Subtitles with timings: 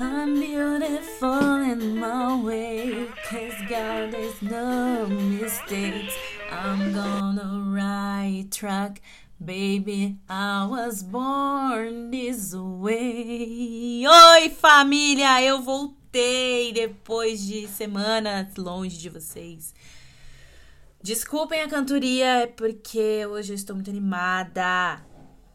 [0.00, 6.14] I'm beautiful in my way, cause God there's no mistakes.
[6.52, 9.02] I'm gonna right track.
[9.44, 14.06] Baby, I was born this way.
[14.06, 15.42] Oi, família!
[15.42, 19.74] Eu voltei depois de semanas longe de vocês.
[21.02, 25.04] Desculpem a cantoria, é porque hoje eu estou muito animada.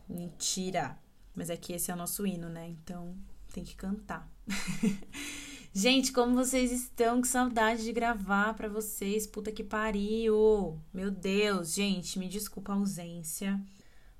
[0.10, 0.98] Mentira.
[1.34, 2.68] Mas é que esse é o nosso hino, né?
[2.68, 3.16] Então
[3.54, 4.33] tem que cantar.
[5.76, 7.20] Gente, como vocês estão?
[7.20, 9.26] Que saudade de gravar para vocês.
[9.26, 10.80] Puta que pariu.
[10.94, 13.60] Meu Deus, gente, me desculpa a ausência.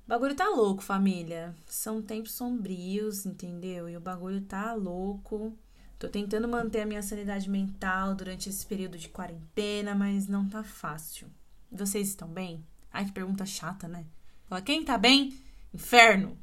[0.04, 1.54] O bagulho tá louco, família.
[1.66, 3.88] São tempos sombrios, entendeu?
[3.88, 5.56] E o bagulho tá louco.
[5.96, 10.64] Tô tentando manter a minha sanidade mental durante esse período de quarentena, mas não tá
[10.64, 11.28] fácil.
[11.70, 12.66] Vocês estão bem?
[12.92, 14.04] Ai, que pergunta chata, né?
[14.46, 15.38] Fala, quem tá bem?
[15.72, 16.36] Inferno!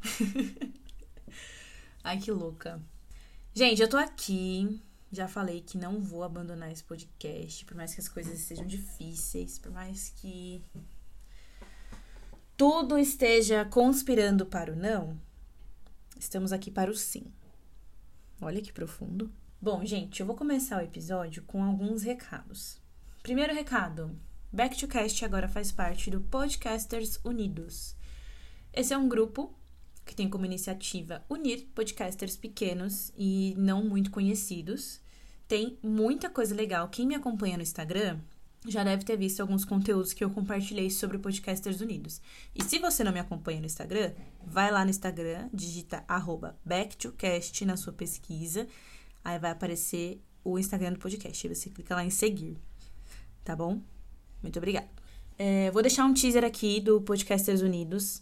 [2.01, 2.81] Ai, que louca.
[3.53, 4.81] Gente, eu tô aqui.
[5.11, 9.59] Já falei que não vou abandonar esse podcast, por mais que as coisas sejam difíceis,
[9.59, 10.63] por mais que
[12.55, 15.19] tudo esteja conspirando para o não,
[16.17, 17.25] estamos aqui para o sim.
[18.41, 19.29] Olha que profundo.
[19.61, 22.79] Bom, gente, eu vou começar o episódio com alguns recados.
[23.21, 24.17] Primeiro recado:
[24.49, 27.97] Back to Cast agora faz parte do Podcasters Unidos.
[28.71, 29.53] Esse é um grupo
[30.11, 34.99] que tem como iniciativa unir podcasters pequenos e não muito conhecidos.
[35.47, 36.89] Tem muita coisa legal.
[36.89, 38.19] Quem me acompanha no Instagram
[38.67, 42.21] já deve ter visto alguns conteúdos que eu compartilhei sobre Podcasters Unidos.
[42.53, 44.11] E se você não me acompanha no Instagram,
[44.45, 48.67] vai lá no Instagram, digita arroba backtocast na sua pesquisa,
[49.23, 52.57] aí vai aparecer o Instagram do podcast, aí você clica lá em seguir,
[53.45, 53.81] tá bom?
[54.43, 54.89] Muito obrigada.
[55.39, 58.21] É, vou deixar um teaser aqui do Podcasters Unidos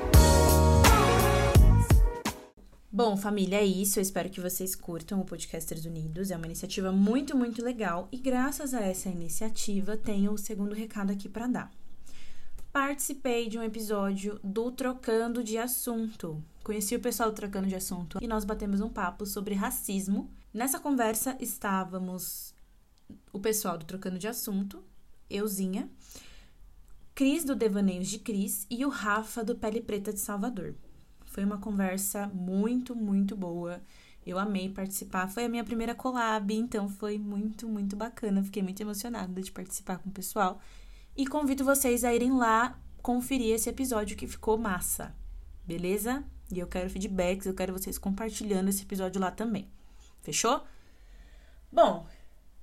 [2.93, 3.99] Bom, família, é isso.
[3.99, 6.29] Eu espero que vocês curtam o Podcasters Unidos.
[6.29, 8.09] É uma iniciativa muito, muito legal.
[8.11, 11.71] E graças a essa iniciativa, tenho o segundo recado aqui para dar.
[12.69, 16.43] Participei de um episódio do Trocando de Assunto.
[16.65, 20.29] Conheci o pessoal do Trocando de Assunto e nós batemos um papo sobre racismo.
[20.53, 22.53] Nessa conversa estávamos
[23.31, 24.83] o pessoal do Trocando de Assunto,
[25.29, 25.89] euzinha,
[27.15, 30.75] Cris do Devaneios de Cris e o Rafa do Pele Preta de Salvador.
[31.31, 33.81] Foi uma conversa muito, muito boa.
[34.25, 35.29] Eu amei participar.
[35.29, 38.43] Foi a minha primeira collab, então foi muito, muito bacana.
[38.43, 40.59] Fiquei muito emocionada de participar com o pessoal.
[41.15, 45.15] E convido vocês a irem lá conferir esse episódio que ficou massa.
[45.65, 46.21] Beleza?
[46.51, 49.69] E eu quero feedbacks, eu quero vocês compartilhando esse episódio lá também.
[50.21, 50.61] Fechou?
[51.71, 52.05] Bom,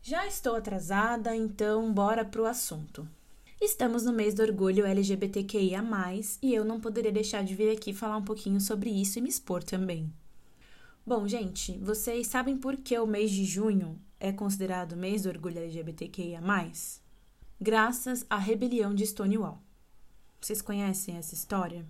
[0.02, 3.08] já estou atrasada, então bora pro assunto.
[3.60, 5.82] Estamos no mês do orgulho LGBTQIA,
[6.41, 9.28] e eu não poderia deixar de vir aqui falar um pouquinho sobre isso e me
[9.28, 10.12] expor também.
[11.04, 15.28] Bom, gente, vocês sabem por que o mês de junho é considerado o mês do
[15.28, 16.41] orgulho LGBTQIA?
[17.60, 19.60] Graças à rebelião de Stonewall.
[20.40, 21.84] Vocês conhecem essa história?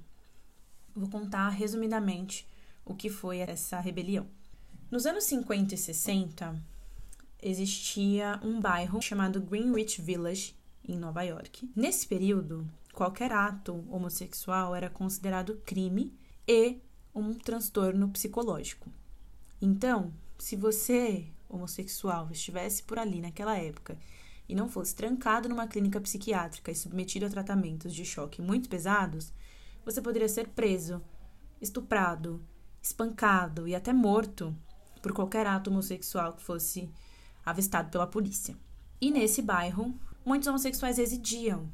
[0.97, 2.49] Vou contar resumidamente
[2.83, 4.27] o que foi essa rebelião.
[4.91, 6.62] Nos anos 50 e 60,
[7.43, 10.58] existia um bairro chamado Greenwich Village
[10.88, 11.71] em Nova York.
[11.76, 16.16] Nesse período, qualquer ato homossexual era considerado crime
[16.47, 16.78] e
[17.15, 18.91] um transtorno psicológico.
[19.60, 23.99] Então, se você, homossexual, estivesse por ali naquela época
[24.49, 29.32] e não fosse trancado numa clínica psiquiátrica e submetido a tratamentos de choque muito pesados,
[29.84, 31.03] você poderia ser preso,
[31.60, 32.43] estuprado,
[32.81, 34.56] espancado e até morto
[35.03, 36.91] por qualquer ato homossexual que fosse
[37.44, 38.56] avistado pela polícia.
[39.00, 39.94] E nesse bairro,
[40.29, 41.73] muitos homossexuais residiam.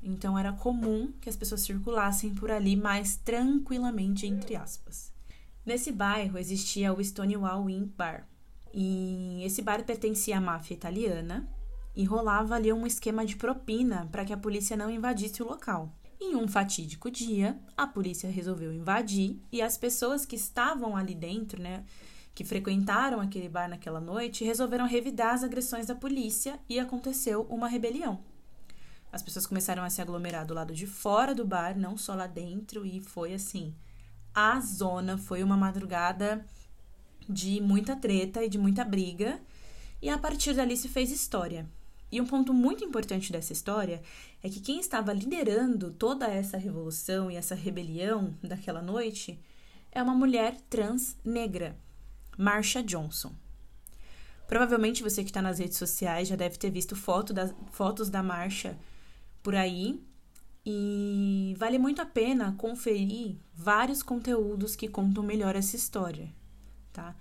[0.00, 5.12] Então era comum que as pessoas circulassem por ali mais tranquilamente, entre aspas.
[5.64, 8.28] Nesse bairro existia o Stonewall Inn Bar.
[8.72, 11.48] E esse bar pertencia à máfia italiana
[11.94, 15.92] e rolava ali um esquema de propina para que a polícia não invadisse o local.
[16.20, 21.60] Em um fatídico dia, a polícia resolveu invadir e as pessoas que estavam ali dentro,
[21.60, 21.84] né,
[22.36, 27.66] que frequentaram aquele bar naquela noite resolveram revidar as agressões da polícia e aconteceu uma
[27.66, 28.20] rebelião.
[29.10, 32.26] As pessoas começaram a se aglomerar do lado de fora do bar, não só lá
[32.26, 33.74] dentro, e foi assim.
[34.34, 36.44] A zona foi uma madrugada
[37.26, 39.40] de muita treta e de muita briga,
[40.02, 41.66] e a partir dali se fez história.
[42.12, 44.02] E um ponto muito importante dessa história
[44.42, 49.40] é que quem estava liderando toda essa revolução e essa rebelião daquela noite
[49.90, 51.74] é uma mulher trans negra,
[52.36, 53.32] Marsha Johnson.
[54.46, 58.22] Provavelmente você que está nas redes sociais já deve ter visto foto das, fotos da
[58.22, 58.78] Marsha
[59.42, 60.00] por aí.
[60.64, 66.28] E vale muito a pena conferir vários conteúdos que contam melhor essa história,
[66.92, 67.14] tá?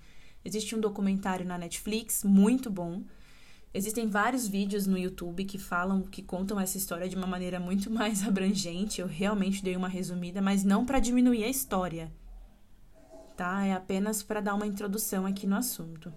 [0.44, 3.04] Existe um documentário na Netflix muito bom
[3.76, 7.92] Existem vários vídeos no YouTube que falam, que contam essa história de uma maneira muito
[7.92, 9.02] mais abrangente.
[9.02, 12.10] Eu realmente dei uma resumida, mas não para diminuir a história,
[13.36, 13.66] tá?
[13.66, 16.12] É apenas para dar uma introdução aqui no assunto.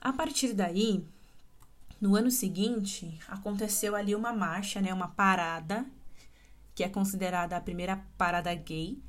[0.00, 1.04] A partir daí,
[2.00, 5.84] no ano seguinte, aconteceu ali uma marcha, né, uma parada,
[6.74, 9.02] que é considerada a primeira parada gay,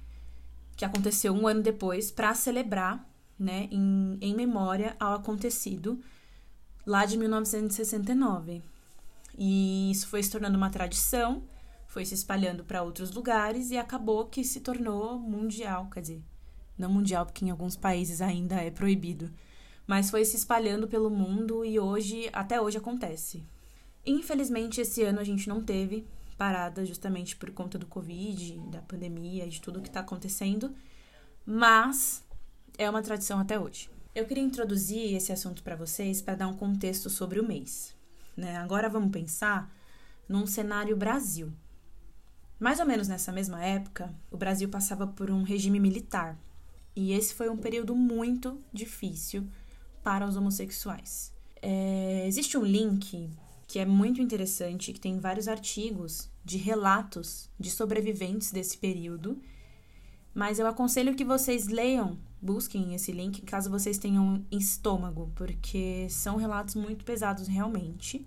[0.76, 6.02] que aconteceu um ano depois para celebrar, né, em, em memória ao acontecido
[6.86, 8.64] lá de 1969.
[9.38, 11.44] E isso foi se tornando uma tradição,
[11.88, 16.24] foi se espalhando para outros lugares e acabou que se tornou mundial, quer dizer,
[16.80, 19.31] não mundial porque em alguns países ainda é proibido,
[19.86, 23.44] mas foi se espalhando pelo mundo e hoje, até hoje acontece.
[24.06, 29.48] Infelizmente esse ano a gente não teve parada justamente por conta do Covid, da pandemia,
[29.48, 30.74] de tudo que está acontecendo,
[31.46, 32.24] mas
[32.78, 33.90] é uma tradição até hoje.
[34.16, 37.96] Eu queria introduzir esse assunto para vocês para dar um contexto sobre o mês.
[38.36, 38.58] Né?
[38.58, 39.70] Agora vamos pensar
[40.28, 41.52] num cenário Brasil.
[42.60, 46.38] Mais ou menos nessa mesma época, o Brasil passava por um regime militar.
[46.95, 49.47] E esse foi um período muito difícil
[50.03, 51.33] para os homossexuais.
[51.62, 53.30] É, existe um link
[53.68, 59.39] que é muito interessante, que tem vários artigos de relatos de sobreviventes desse período.
[60.33, 66.38] Mas eu aconselho que vocês leiam busquem esse link caso vocês tenham estômago, porque são
[66.38, 68.25] relatos muito pesados realmente.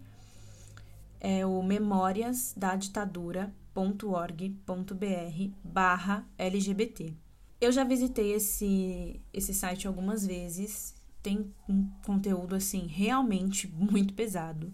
[1.21, 7.15] É o memórias da ditadura.org.br barra LGBT.
[7.63, 14.73] Eu já visitei esse, esse site algumas vezes, tem um conteúdo assim realmente muito pesado.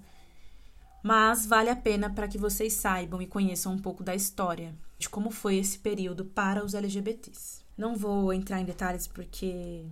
[1.02, 5.06] Mas vale a pena para que vocês saibam e conheçam um pouco da história de
[5.06, 7.60] como foi esse período para os LGBTs.
[7.76, 9.84] Não vou entrar em detalhes porque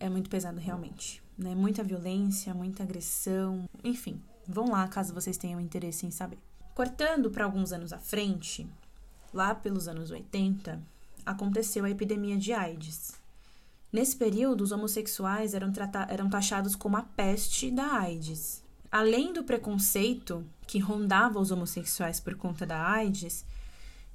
[0.00, 1.54] é muito pesado realmente, né?
[1.54, 4.20] Muita violência, muita agressão, enfim.
[4.44, 6.38] Vão lá caso vocês tenham interesse em saber.
[6.74, 8.66] Cortando para alguns anos à frente,
[9.32, 10.82] lá pelos anos 80,
[11.24, 13.20] aconteceu a epidemia de AIDS.
[13.92, 15.70] Nesse período, os homossexuais eram,
[16.08, 18.62] eram taxados como a peste da AIDS.
[18.90, 23.44] Além do preconceito que rondava os homossexuais por conta da AIDS,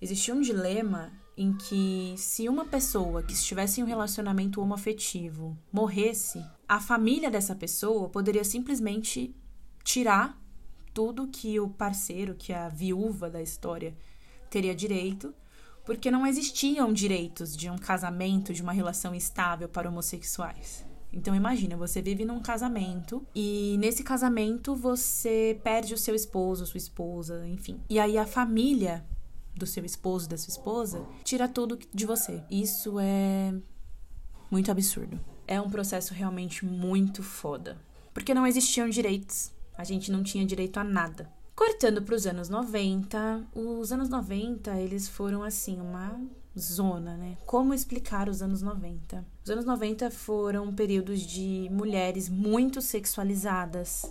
[0.02, 6.44] existia um dilema em que se uma pessoa que estivesse em um relacionamento homoafetivo morresse,
[6.68, 9.36] a família dessa pessoa poderia simplesmente
[9.84, 10.36] tirar
[10.92, 13.96] tudo que o parceiro, que a viúva da história
[14.50, 15.34] teria direito,
[15.88, 20.86] porque não existiam direitos de um casamento, de uma relação estável para homossexuais.
[21.14, 26.78] Então imagina, você vive num casamento e nesse casamento você perde o seu esposo, sua
[26.78, 27.80] esposa, enfim.
[27.90, 29.06] E aí a família
[29.56, 32.44] do seu esposo, da sua esposa, tira tudo de você.
[32.52, 33.54] Isso é
[34.52, 35.18] muito absurdo.
[35.48, 37.78] É um processo realmente muito foda.
[38.14, 39.54] Porque não existiam direitos.
[39.78, 41.32] A gente não tinha direito a nada.
[41.58, 46.22] Cortando para os anos 90, os anos 90, eles foram assim, uma
[46.58, 47.36] zona, né?
[47.48, 49.26] Como explicar os anos 90?
[49.44, 54.06] Os anos 90 foram períodos de mulheres muito sexualizadas,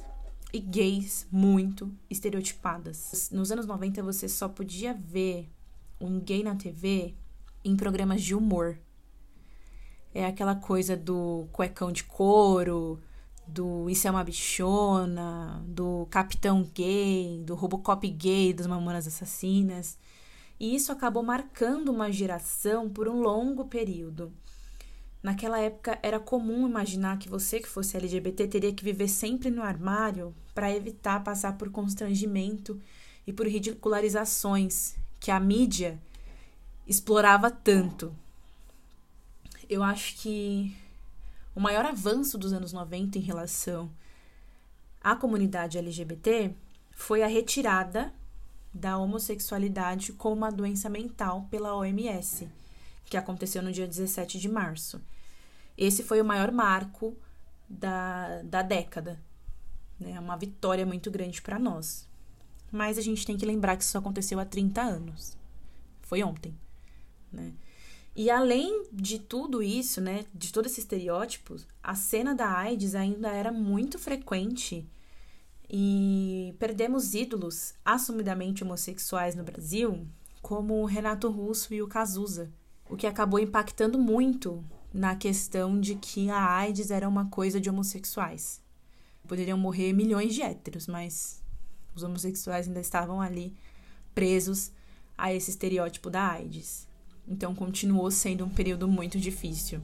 [0.52, 3.30] e gays muito estereotipadas.
[3.32, 5.48] Nos anos 90 você só podia ver
[6.00, 7.14] um gay na TV
[7.64, 8.76] em programas de humor.
[10.12, 12.98] É aquela coisa do cuecão de couro,
[13.46, 19.98] do Isso é uma bichona, do Capitão Gay, do Robocop gay, das Mamonas Assassinas.
[20.58, 24.32] E isso acabou marcando uma geração por um longo período.
[25.22, 29.62] Naquela época era comum imaginar que você que fosse LGBT teria que viver sempre no
[29.62, 32.80] armário para evitar passar por constrangimento
[33.26, 36.00] e por ridicularizações que a mídia
[36.86, 38.14] explorava tanto.
[39.68, 40.76] Eu acho que
[41.56, 43.90] o maior avanço dos anos 90 em relação
[45.00, 46.54] à comunidade LGBT
[46.92, 48.12] foi a retirada
[48.74, 52.46] da homossexualidade como uma doença mental pela OMS,
[53.06, 55.00] que aconteceu no dia 17 de março.
[55.78, 57.16] Esse foi o maior marco
[57.66, 59.18] da, da década.
[59.98, 60.20] Né?
[60.20, 62.06] Uma vitória muito grande para nós.
[62.70, 65.38] Mas a gente tem que lembrar que isso aconteceu há 30 anos.
[66.02, 66.54] Foi ontem.
[67.32, 67.54] Né?
[68.18, 73.28] E além de tudo isso, né, de todo esse estereótipo, a cena da AIDS ainda
[73.28, 74.88] era muito frequente
[75.68, 80.06] E perdemos ídolos assumidamente homossexuais no Brasil,
[80.40, 82.50] como o Renato Russo e o Cazuza,
[82.88, 87.68] o que acabou impactando muito na questão de que a AIDS era uma coisa de
[87.68, 88.62] homossexuais.
[89.26, 91.42] Poderiam morrer milhões de héteros, mas
[91.94, 93.52] os homossexuais ainda estavam ali
[94.14, 94.70] presos
[95.18, 96.86] a esse estereótipo da AIDS.
[97.26, 99.80] Então continuou sendo um período muito difícil.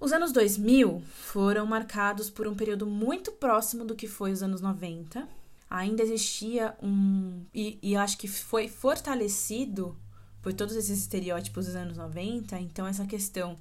[0.00, 4.60] Os anos 2000 foram marcados por um período muito próximo do que foi os anos
[4.60, 5.28] 90.
[5.68, 7.44] Ainda existia um.
[7.52, 9.96] E, e acho que foi fortalecido
[10.40, 12.58] por todos esses estereótipos dos anos 90.
[12.60, 13.56] Então, essa questão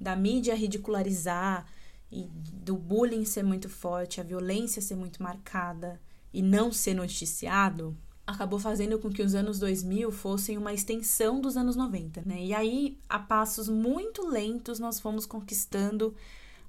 [0.00, 1.66] da mídia ridicularizar
[2.10, 6.00] e do bullying ser muito forte, a violência ser muito marcada
[6.32, 11.56] e não ser noticiado, acabou fazendo com que os anos 2000 fossem uma extensão dos
[11.56, 12.44] anos 90, né?
[12.44, 16.14] E aí, a passos muito lentos, nós fomos conquistando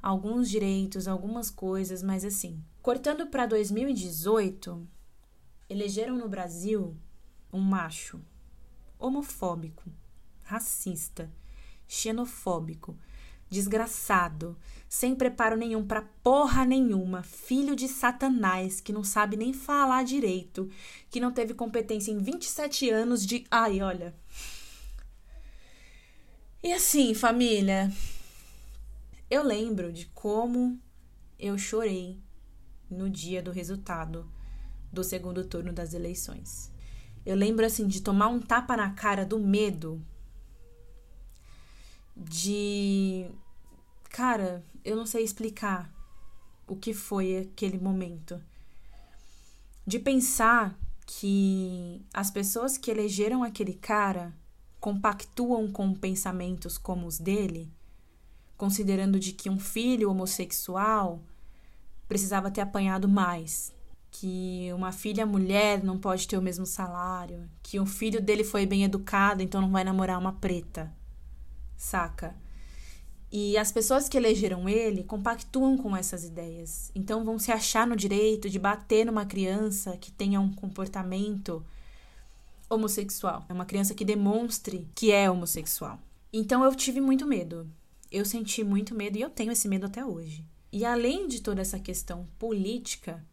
[0.01, 4.87] alguns direitos, algumas coisas, mas assim, cortando para 2018,
[5.69, 6.95] elegeram no Brasil
[7.51, 8.21] um macho
[8.99, 9.83] homofóbico,
[10.43, 11.31] racista,
[11.87, 12.95] xenofóbico,
[13.49, 14.57] desgraçado,
[14.89, 20.69] sem preparo nenhum para porra nenhuma, filho de Satanás, que não sabe nem falar direito,
[21.09, 23.45] que não teve competência em 27 anos de.
[23.51, 24.15] Ai, olha.
[26.63, 27.91] E assim, família,
[29.29, 30.79] eu lembro de como
[31.39, 32.19] eu chorei
[32.89, 34.29] no dia do resultado
[34.91, 36.71] do segundo turno das eleições.
[37.25, 40.01] Eu lembro assim de tomar um tapa na cara do medo
[42.17, 43.29] de.
[44.09, 45.93] Cara, eu não sei explicar
[46.67, 48.41] o que foi aquele momento.
[49.85, 54.33] De pensar que as pessoas que elegeram aquele cara
[54.79, 57.71] compactuam com pensamentos como os dele,
[58.57, 61.21] considerando de que um filho homossexual
[62.07, 63.73] precisava ter apanhado mais,
[64.11, 68.65] que uma filha mulher não pode ter o mesmo salário, que um filho dele foi
[68.65, 70.93] bem educado, então não vai namorar uma preta
[71.77, 72.35] saca?
[73.31, 76.91] E as pessoas que elegeram ele compactuam com essas ideias.
[76.95, 81.65] Então vão se achar no direito de bater numa criança que tenha um comportamento
[82.69, 83.45] homossexual.
[83.49, 85.99] É uma criança que demonstre que é homossexual.
[86.31, 87.69] Então eu tive muito medo.
[88.09, 90.45] Eu senti muito medo e eu tenho esse medo até hoje.
[90.71, 93.23] E além de toda essa questão política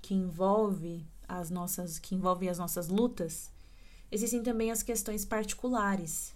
[0.00, 3.50] que envolve as nossas que envolve as nossas lutas,
[4.10, 6.34] existem também as questões particulares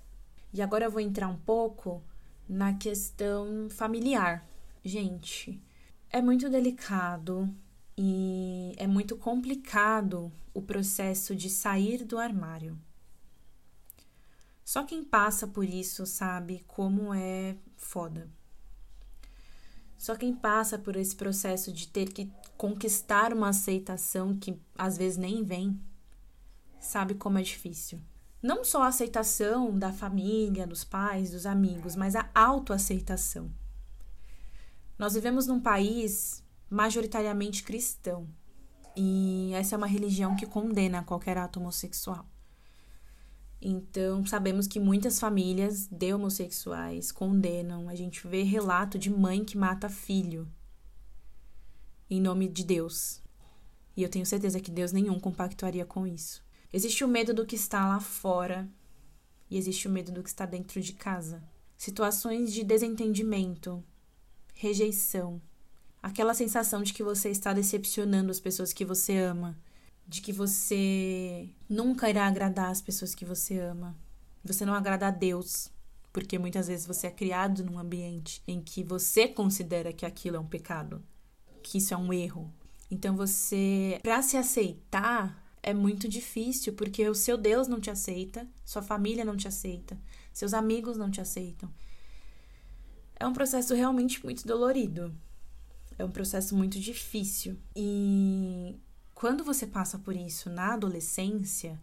[0.53, 2.03] e agora eu vou entrar um pouco
[2.49, 4.47] na questão familiar.
[4.85, 5.63] Gente,
[6.11, 7.55] é muito delicado
[7.97, 12.79] e é muito complicado o processo de sair do armário.
[14.65, 18.31] Só quem passa por isso sabe como é foda.
[19.97, 25.19] Só quem passa por esse processo de ter que conquistar uma aceitação que às vezes
[25.19, 25.79] nem vem,
[26.79, 28.01] sabe como é difícil
[28.43, 33.51] não só a aceitação da família, dos pais, dos amigos, mas a autoaceitação.
[34.99, 38.29] Nós vivemos num país majoritariamente cristão
[38.97, 42.27] e essa é uma religião que condena qualquer ato homossexual.
[43.61, 47.89] Então, sabemos que muitas famílias de homossexuais condenam.
[47.89, 50.49] A gente vê relato de mãe que mata filho
[52.11, 53.23] em nome de Deus.
[53.97, 56.43] E eu tenho certeza que Deus nenhum compactuaria com isso.
[56.73, 58.69] Existe o medo do que está lá fora
[59.51, 61.43] e existe o medo do que está dentro de casa.
[61.77, 63.83] Situações de desentendimento,
[64.55, 65.41] rejeição,
[66.03, 69.59] aquela sensação de que você está decepcionando as pessoas que você ama,
[70.07, 73.97] de que você nunca irá agradar as pessoas que você ama.
[74.45, 75.71] Você não agrada a Deus,
[76.13, 80.41] porque muitas vezes você é criado num ambiente em que você considera que aquilo é
[80.41, 81.03] um pecado,
[81.63, 82.53] que isso é um erro.
[82.91, 88.49] Então você, para se aceitar, é muito difícil porque o seu Deus não te aceita,
[88.65, 89.99] sua família não te aceita,
[90.33, 91.71] seus amigos não te aceitam.
[93.21, 95.15] É um processo realmente muito dolorido.
[95.99, 97.59] É um processo muito difícil.
[97.77, 98.79] E
[99.15, 101.79] quando você passa por isso na adolescência,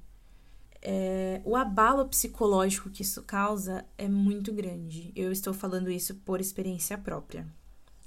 [0.82, 5.12] é, o abalo psicológico que isso causa é muito grande.
[5.16, 7.46] Eu estou falando isso por experiência própria.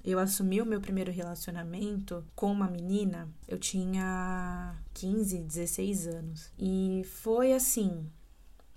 [0.04, 6.52] Eu assumi o meu primeiro relacionamento com uma menina, eu tinha 15, 16 anos.
[6.58, 8.06] E foi assim,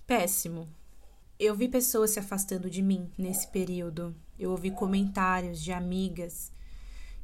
[0.05, 0.67] péssimo.
[1.39, 4.15] Eu vi pessoas se afastando de mim nesse período.
[4.37, 6.51] Eu ouvi comentários de amigas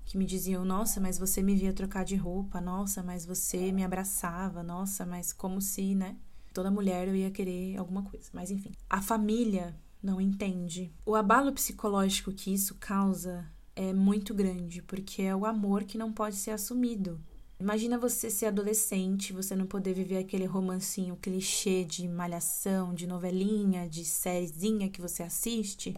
[0.06, 3.84] que me diziam: Nossa, mas você me via trocar de roupa, nossa, mas você me
[3.84, 6.16] abraçava, nossa, mas como se, né?
[6.54, 8.30] Toda mulher eu ia querer alguma coisa.
[8.34, 10.92] Mas enfim, a família não entende.
[11.06, 13.46] O abalo psicológico que isso causa
[13.78, 17.22] é muito grande, porque é o amor que não pode ser assumido.
[17.60, 23.88] Imagina você ser adolescente, você não poder viver aquele romancinho clichê de malhação, de novelinha,
[23.88, 25.96] de sériezinha que você assiste,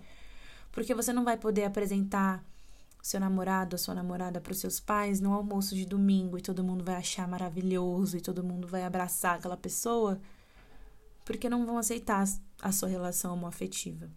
[0.74, 2.44] porque você não vai poder apresentar
[3.02, 6.62] seu namorado, a sua namorada para os seus pais no almoço de domingo e todo
[6.62, 10.20] mundo vai achar maravilhoso e todo mundo vai abraçar aquela pessoa,
[11.24, 12.26] porque não vão aceitar
[12.62, 14.10] a sua relação homoafetiva.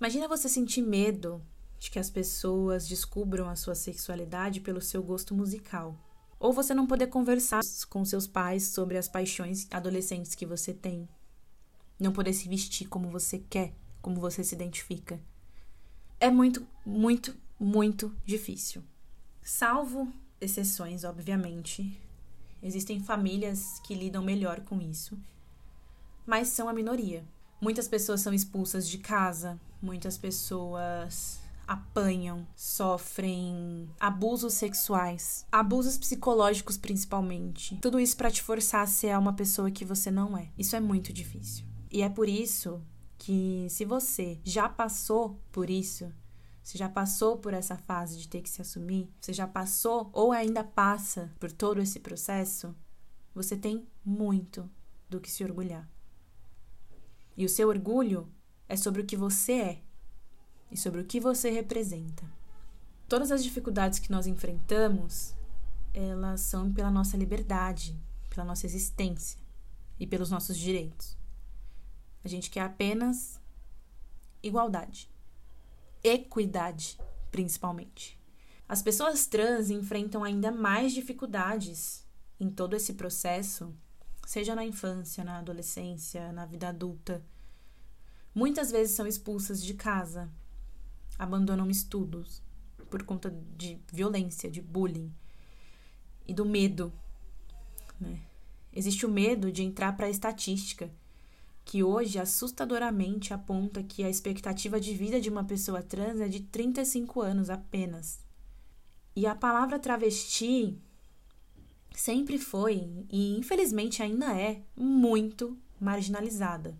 [0.00, 1.40] Imagina você sentir medo
[1.78, 5.96] de que as pessoas descubram a sua sexualidade pelo seu gosto musical.
[6.38, 11.08] Ou você não poder conversar com seus pais sobre as paixões adolescentes que você tem.
[11.98, 15.20] Não poder se vestir como você quer, como você se identifica
[16.20, 18.84] é muito, muito, muito difícil.
[19.42, 21.98] Salvo exceções, obviamente.
[22.62, 25.18] Existem famílias que lidam melhor com isso,
[26.26, 27.24] mas são a minoria.
[27.58, 37.76] Muitas pessoas são expulsas de casa, muitas pessoas apanham, sofrem abusos sexuais, abusos psicológicos principalmente.
[37.76, 40.50] Tudo isso para te forçar a ser uma pessoa que você não é.
[40.58, 41.64] Isso é muito difícil.
[41.90, 42.82] E é por isso
[43.16, 46.12] que se você já passou por isso,
[46.62, 50.32] você já passou por essa fase de ter que se assumir, você já passou ou
[50.32, 52.74] ainda passa por todo esse processo,
[53.34, 54.68] você tem muito
[55.08, 55.88] do que se orgulhar.
[57.36, 58.28] E o seu orgulho
[58.70, 59.82] é sobre o que você é
[60.70, 62.24] e sobre o que você representa.
[63.08, 65.34] Todas as dificuldades que nós enfrentamos,
[65.92, 69.40] elas são pela nossa liberdade, pela nossa existência
[69.98, 71.18] e pelos nossos direitos.
[72.22, 73.40] A gente quer apenas
[74.40, 75.10] igualdade.
[76.04, 76.96] Equidade,
[77.32, 78.16] principalmente.
[78.68, 82.06] As pessoas trans enfrentam ainda mais dificuldades
[82.38, 83.74] em todo esse processo,
[84.24, 87.20] seja na infância, na adolescência, na vida adulta.
[88.34, 90.30] Muitas vezes são expulsas de casa,
[91.18, 92.42] abandonam estudos
[92.88, 95.12] por conta de violência, de bullying
[96.26, 96.92] e do medo.
[98.00, 98.20] Né?
[98.72, 100.90] Existe o medo de entrar para a estatística
[101.64, 106.40] que hoje assustadoramente aponta que a expectativa de vida de uma pessoa trans é de
[106.40, 108.18] 35 anos apenas.
[109.14, 110.78] E a palavra travesti
[111.94, 116.76] sempre foi, e infelizmente ainda é, muito marginalizada.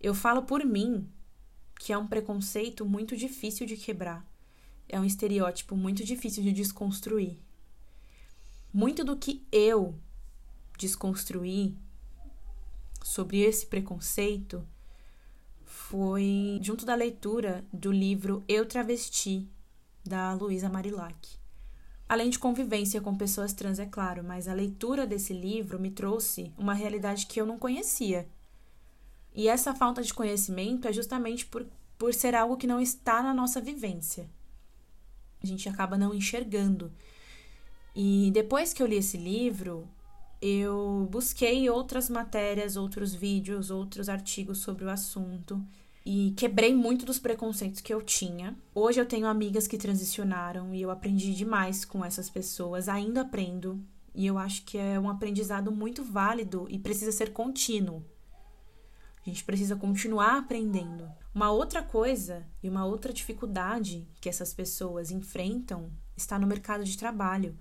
[0.00, 1.08] Eu falo por mim
[1.78, 4.26] que é um preconceito muito difícil de quebrar,
[4.88, 7.38] é um estereótipo muito difícil de desconstruir.
[8.72, 9.94] Muito do que eu
[10.78, 11.76] desconstruí
[13.02, 14.66] sobre esse preconceito
[15.64, 19.48] foi junto da leitura do livro Eu Travesti,
[20.04, 21.36] da Luísa Marilac.
[22.08, 26.52] Além de convivência com pessoas trans, é claro, mas a leitura desse livro me trouxe
[26.56, 28.28] uma realidade que eu não conhecia.
[29.34, 31.66] E essa falta de conhecimento é justamente por,
[31.98, 34.30] por ser algo que não está na nossa vivência.
[35.42, 36.92] A gente acaba não enxergando.
[37.94, 39.88] E depois que eu li esse livro,
[40.40, 45.64] eu busquei outras matérias, outros vídeos, outros artigos sobre o assunto
[46.04, 48.54] e quebrei muito dos preconceitos que eu tinha.
[48.74, 53.80] Hoje eu tenho amigas que transicionaram e eu aprendi demais com essas pessoas, ainda aprendo,
[54.14, 58.04] e eu acho que é um aprendizado muito válido e precisa ser contínuo.
[59.24, 61.10] A gente precisa continuar aprendendo.
[61.34, 66.98] Uma outra coisa e uma outra dificuldade que essas pessoas enfrentam está no mercado de
[66.98, 67.56] trabalho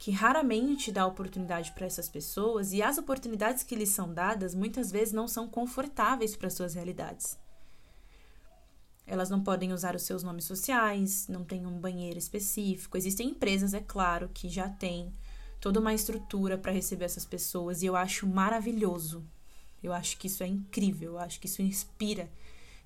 [0.00, 4.90] que raramente dá oportunidade para essas pessoas e as oportunidades que lhes são dadas muitas
[4.90, 7.38] vezes não são confortáveis para suas realidades.
[9.06, 12.96] Elas não podem usar os seus nomes sociais, não têm um banheiro específico.
[12.96, 15.12] Existem empresas, é claro, que já têm
[15.60, 19.22] toda uma estrutura para receber essas pessoas e eu acho maravilhoso.
[19.82, 22.30] Eu acho que isso é incrível, eu acho que isso inspira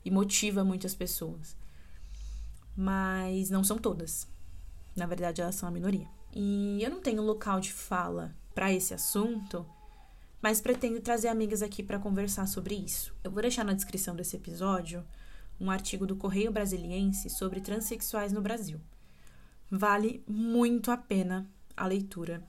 [0.04, 1.56] e motiva muitas pessoas.
[2.76, 4.28] Mas não são todas.
[4.94, 6.08] Na verdade, elas são a minoria.
[6.32, 9.66] E eu não tenho local de fala para esse assunto,
[10.42, 13.14] mas pretendo trazer amigas aqui para conversar sobre isso.
[13.24, 15.04] Eu vou deixar na descrição desse episódio
[15.60, 18.80] um artigo do Correio Brasiliense sobre transexuais no Brasil.
[19.70, 22.42] Vale muito a pena a leitura.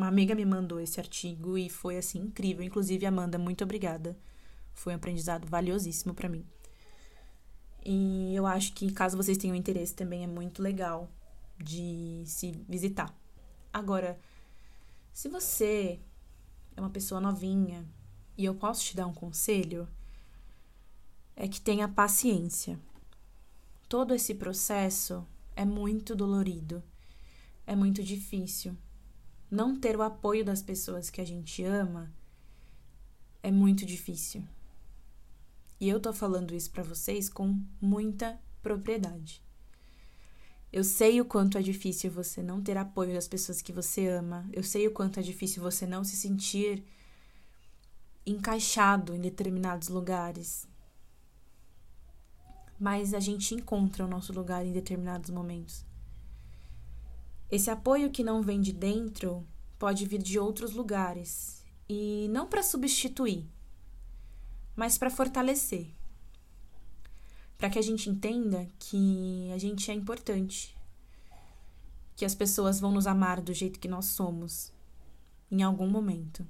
[0.00, 2.64] Uma amiga me mandou esse artigo e foi assim incrível.
[2.64, 4.16] Inclusive, Amanda, muito obrigada.
[4.72, 6.42] Foi um aprendizado valiosíssimo para mim.
[7.84, 11.06] E eu acho que caso vocês tenham interesse também é muito legal
[11.58, 13.14] de se visitar.
[13.70, 14.18] Agora,
[15.12, 16.00] se você
[16.74, 17.86] é uma pessoa novinha
[18.38, 19.86] e eu posso te dar um conselho,
[21.36, 22.80] é que tenha paciência.
[23.86, 26.82] Todo esse processo é muito dolorido,
[27.66, 28.74] é muito difícil.
[29.50, 32.12] Não ter o apoio das pessoas que a gente ama
[33.42, 34.44] é muito difícil.
[35.80, 39.42] E eu tô falando isso para vocês com muita propriedade.
[40.72, 44.48] Eu sei o quanto é difícil você não ter apoio das pessoas que você ama.
[44.52, 46.84] Eu sei o quanto é difícil você não se sentir
[48.24, 50.68] encaixado em determinados lugares.
[52.78, 55.84] Mas a gente encontra o nosso lugar em determinados momentos.
[57.50, 59.44] Esse apoio que não vem de dentro
[59.78, 63.44] pode vir de outros lugares e não para substituir,
[64.76, 65.88] mas para fortalecer.
[67.58, 70.76] Para que a gente entenda que a gente é importante,
[72.14, 74.72] que as pessoas vão nos amar do jeito que nós somos
[75.50, 76.46] em algum momento.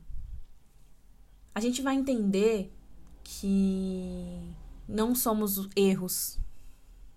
[1.55, 2.71] A gente vai entender
[3.25, 4.55] que
[4.87, 6.39] não somos erros,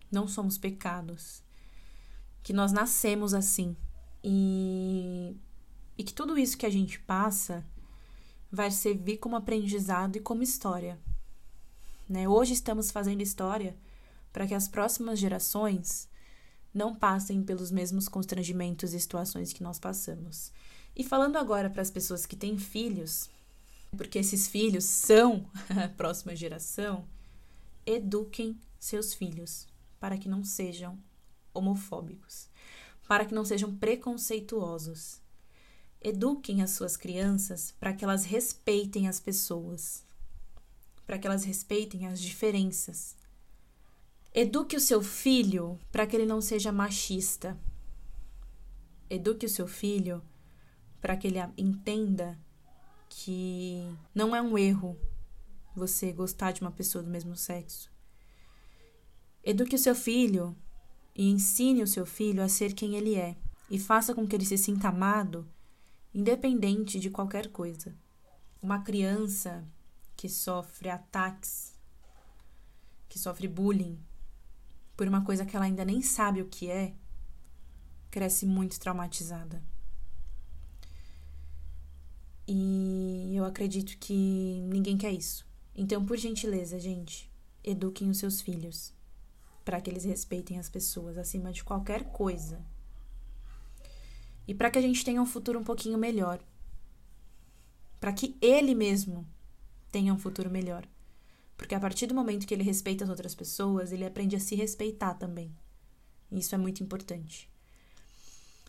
[0.09, 1.42] não somos pecados,
[2.43, 3.75] que nós nascemos assim
[4.23, 5.35] e,
[5.97, 7.65] e que tudo isso que a gente passa
[8.51, 10.99] vai servir como aprendizado e como história.
[12.07, 12.27] Né?
[12.27, 13.75] Hoje estamos fazendo história
[14.31, 16.07] para que as próximas gerações
[16.73, 20.51] não passem pelos mesmos constrangimentos e situações que nós passamos.
[20.95, 23.29] E falando agora para as pessoas que têm filhos,
[23.95, 27.07] porque esses filhos são a próxima geração,
[27.85, 29.67] eduquem seus filhos
[29.99, 30.97] para que não sejam
[31.53, 32.49] homofóbicos,
[33.07, 35.21] para que não sejam preconceituosos,
[36.03, 40.05] Eduquem as suas crianças para que elas respeitem as pessoas,
[41.05, 43.15] para que elas respeitem as diferenças.
[44.33, 47.57] Eduque o seu filho para que ele não seja machista.
[49.09, 50.21] Eduque o seu filho
[50.99, 52.37] para que ele entenda
[53.07, 54.99] que não é um erro
[55.73, 57.89] você gostar de uma pessoa do mesmo sexo.
[59.41, 60.53] Eduque o seu filho
[61.15, 63.35] e ensine o seu filho a ser quem ele é
[63.69, 65.47] e faça com que ele se sinta amado
[66.13, 67.95] independente de qualquer coisa.
[68.61, 69.67] Uma criança
[70.15, 71.73] que sofre ataques,
[73.09, 73.99] que sofre bullying
[74.95, 76.93] por uma coisa que ela ainda nem sabe o que é,
[78.11, 79.63] cresce muito traumatizada.
[82.47, 85.47] E eu acredito que ninguém quer isso.
[85.73, 87.31] Então, por gentileza, gente,
[87.63, 88.92] eduquem os seus filhos
[89.63, 92.63] para que eles respeitem as pessoas acima de qualquer coisa
[94.47, 96.39] e para que a gente tenha um futuro um pouquinho melhor.
[97.99, 99.25] Para que ele mesmo
[99.91, 100.85] tenha um futuro melhor.
[101.55, 104.55] Porque a partir do momento que ele respeita as outras pessoas, ele aprende a se
[104.55, 105.55] respeitar também.
[106.29, 107.49] E isso é muito importante.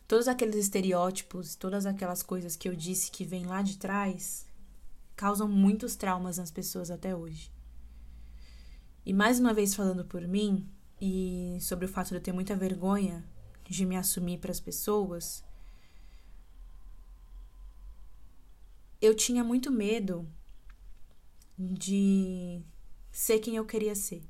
[0.07, 4.47] Todos aqueles estereótipos, todas aquelas coisas que eu disse que vêm lá de trás,
[5.17, 7.51] causam muitos traumas nas pessoas até hoje.
[9.05, 10.69] E mais uma vez falando por mim
[11.01, 13.25] e sobre o fato de eu ter muita vergonha
[13.69, 15.45] de me assumir para as pessoas,
[19.01, 20.27] eu tinha muito medo
[21.59, 22.63] de
[23.13, 24.23] ser quem eu queria ser.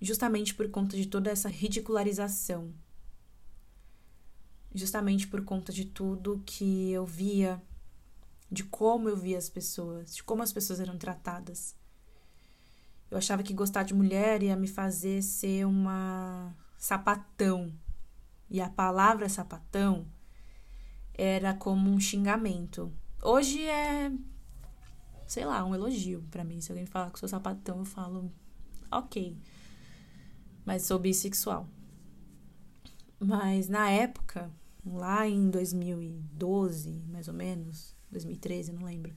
[0.00, 2.72] Justamente por conta de toda essa ridicularização.
[4.74, 7.60] Justamente por conta de tudo que eu via,
[8.50, 11.74] de como eu via as pessoas, de como as pessoas eram tratadas.
[13.10, 17.72] Eu achava que gostar de mulher ia me fazer ser uma sapatão.
[18.50, 20.06] E a palavra sapatão
[21.14, 22.92] era como um xingamento.
[23.22, 24.12] Hoje é,
[25.26, 26.60] sei lá, um elogio para mim.
[26.60, 28.32] Se alguém falar que sou sapatão, eu falo,
[28.90, 29.36] ok.
[30.64, 31.68] Mas sou bissexual.
[33.18, 34.50] Mas na época,
[34.84, 39.14] lá em 2012, mais ou menos, 2013, não lembro.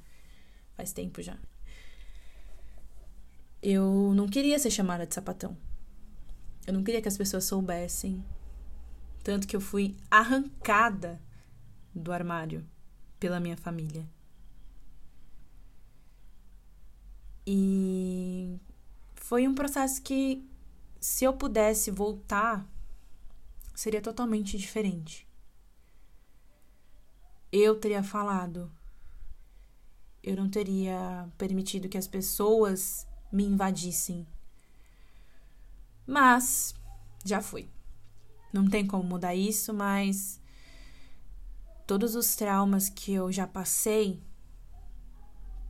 [0.75, 1.37] Faz tempo já.
[3.61, 5.55] Eu não queria ser chamada de sapatão.
[6.65, 8.23] Eu não queria que as pessoas soubessem.
[9.23, 11.21] Tanto que eu fui arrancada
[11.93, 12.65] do armário
[13.19, 14.07] pela minha família.
[17.45, 18.59] E
[19.13, 20.43] foi um processo que,
[20.99, 22.67] se eu pudesse voltar,
[23.75, 25.27] seria totalmente diferente.
[27.51, 28.71] Eu teria falado.
[30.23, 34.27] Eu não teria permitido que as pessoas me invadissem.
[36.05, 36.75] Mas
[37.23, 37.69] já fui.
[38.51, 40.39] Não tem como mudar isso, mas
[41.87, 44.21] todos os traumas que eu já passei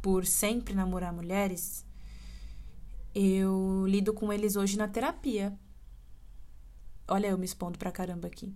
[0.01, 1.85] por sempre namorar mulheres,
[3.13, 5.57] eu lido com eles hoje na terapia.
[7.07, 8.55] Olha, eu me expondo pra caramba aqui.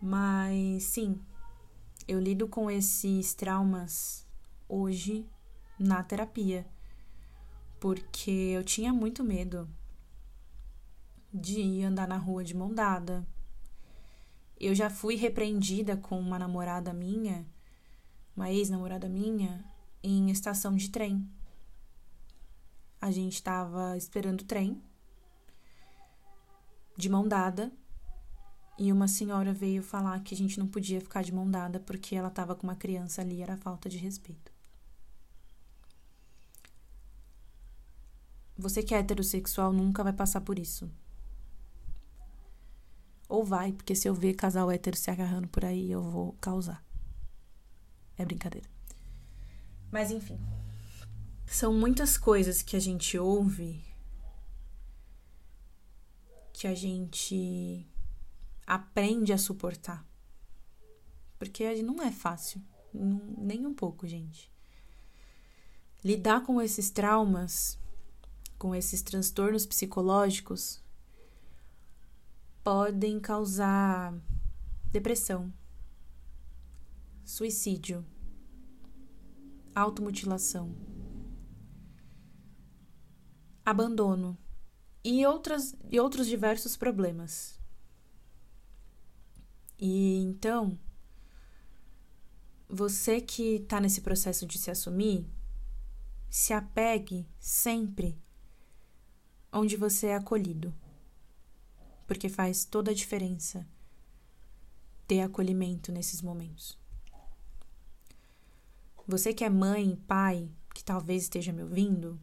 [0.00, 1.20] Mas sim,
[2.06, 4.26] eu lido com esses traumas
[4.68, 5.26] hoje
[5.78, 6.66] na terapia.
[7.80, 9.68] Porque eu tinha muito medo
[11.32, 13.26] de andar na rua de mão dada,
[14.58, 17.46] eu já fui repreendida com uma namorada minha,
[18.34, 19.64] uma ex-namorada minha,
[20.02, 21.28] em estação de trem.
[23.00, 24.82] A gente estava esperando o trem
[26.96, 27.70] de mão dada
[28.76, 32.16] e uma senhora veio falar que a gente não podia ficar de mão dada porque
[32.16, 34.57] ela estava com uma criança ali, era falta de respeito.
[38.58, 40.90] Você que é heterossexual nunca vai passar por isso.
[43.28, 46.84] Ou vai, porque se eu ver casal hétero se agarrando por aí, eu vou causar.
[48.16, 48.68] É brincadeira.
[49.92, 50.40] Mas enfim.
[51.46, 53.86] São muitas coisas que a gente ouve
[56.52, 57.86] que a gente
[58.66, 60.04] aprende a suportar.
[61.38, 62.60] Porque não é fácil,
[62.92, 64.50] nem um pouco, gente.
[66.04, 67.78] Lidar com esses traumas,
[68.58, 70.82] com esses transtornos psicológicos,
[72.62, 74.12] podem causar
[74.90, 75.52] depressão,
[77.24, 78.04] suicídio,
[79.74, 80.74] automutilação,
[83.64, 84.36] abandono
[85.04, 87.60] e, outras, e outros diversos problemas.
[89.78, 90.76] E então,
[92.68, 95.24] você que está nesse processo de se assumir,
[96.28, 98.20] se apegue sempre
[99.52, 100.74] onde você é acolhido,
[102.06, 103.66] porque faz toda a diferença
[105.06, 106.78] ter acolhimento nesses momentos.
[109.06, 112.20] Você que é mãe, pai, que talvez esteja me ouvindo,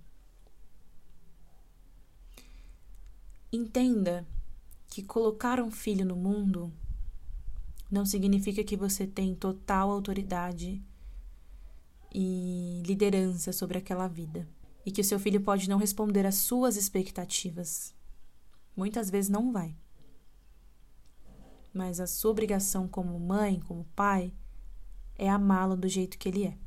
[3.55, 4.27] Entenda
[4.89, 6.73] que colocar um filho no mundo
[7.89, 10.83] não significa que você tem total autoridade
[12.13, 14.45] e liderança sobre aquela vida.
[14.85, 17.93] E que o seu filho pode não responder às suas expectativas.
[18.75, 19.75] Muitas vezes não vai.
[21.73, 24.31] Mas a sua obrigação como mãe, como pai,
[25.17, 26.57] é amá-lo do jeito que ele é.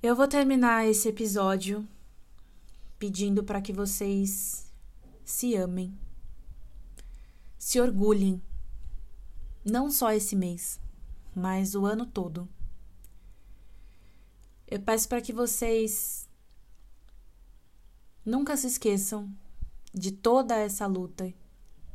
[0.00, 1.86] Eu vou terminar esse episódio
[2.98, 4.72] pedindo para que vocês
[5.24, 5.96] se amem,
[7.58, 8.40] se orgulhem,
[9.64, 10.80] não só esse mês,
[11.34, 12.48] mas o ano todo.
[14.70, 16.28] Eu peço para que vocês
[18.24, 19.32] nunca se esqueçam
[19.92, 21.32] de toda essa luta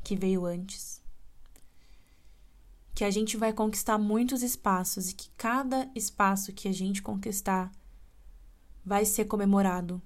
[0.03, 1.01] que veio antes.
[2.95, 7.71] Que a gente vai conquistar muitos espaços e que cada espaço que a gente conquistar
[8.83, 10.01] vai ser comemorado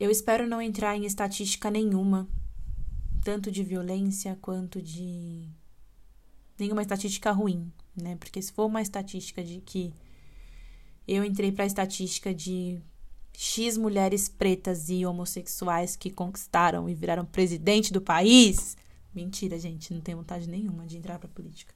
[0.00, 2.26] Eu espero não entrar em estatística nenhuma,
[3.22, 5.46] tanto de violência quanto de
[6.58, 8.16] nenhuma estatística ruim, né?
[8.16, 9.92] Porque se for uma estatística de que
[11.06, 12.80] eu entrei para a estatística de
[13.32, 18.76] X mulheres pretas e homossexuais que conquistaram e viraram presidente do país.
[19.14, 21.74] Mentira, gente, não tenho vontade nenhuma de entrar pra política.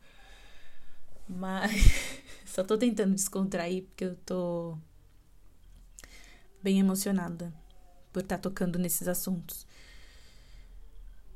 [1.28, 1.72] Mas
[2.44, 4.76] só tô tentando descontrair porque eu tô
[6.62, 7.52] bem emocionada
[8.12, 9.66] por estar tá tocando nesses assuntos.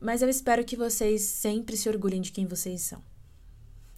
[0.01, 3.03] Mas eu espero que vocês sempre se orgulhem de quem vocês são.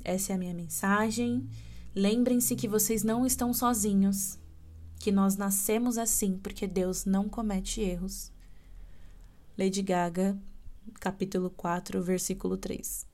[0.05, 1.49] Essa é a minha mensagem.
[1.95, 4.39] Lembrem-se que vocês não estão sozinhos,
[4.99, 8.33] que nós nascemos assim porque Deus não comete erros.
[9.59, 10.39] Lady Gaga,
[11.01, 13.07] capítulo 4, versículo 3,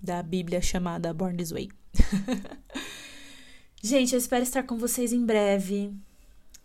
[0.00, 1.68] da Bíblia chamada Born This Way.
[3.82, 5.92] Gente, eu espero estar com vocês em breve.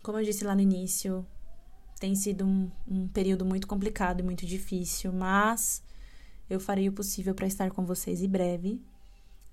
[0.02, 1.26] Como eu disse lá no início,
[1.98, 5.82] tem sido um, um período muito complicado e muito difícil, mas
[6.48, 8.80] eu farei o possível para estar com vocês em breve.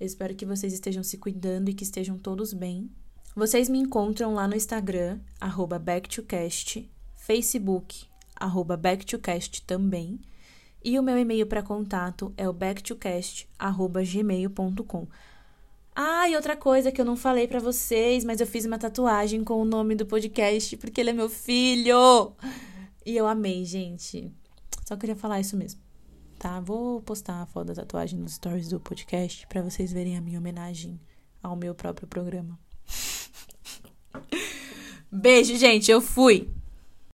[0.03, 2.91] Eu espero que vocês estejam se cuidando e que estejam todos bem.
[3.33, 8.03] Vocês me encontram lá no Instagram, arroba backtocast, Facebook,
[8.35, 10.19] arroba backtocast também.
[10.83, 15.07] E o meu e-mail para contato é o backtocast.gmail.com.
[15.95, 19.41] Ah, e outra coisa que eu não falei para vocês, mas eu fiz uma tatuagem
[19.41, 22.33] com o nome do podcast porque ele é meu filho.
[23.05, 24.29] E eu amei, gente.
[24.85, 25.82] Só queria falar isso mesmo.
[26.43, 26.59] Tá?
[26.59, 30.37] Vou postar a foto da tatuagem nos stories do podcast para vocês verem a minha
[30.37, 30.99] homenagem
[31.41, 32.59] ao meu próprio programa.
[35.09, 35.89] Beijo, gente.
[35.89, 36.53] Eu fui.